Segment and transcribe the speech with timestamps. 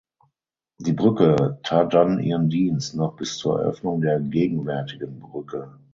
[0.79, 5.77] Die Brücke tat dann ihren Dienst noch bis zur Eröffnung der gegenwärtigen Brücke.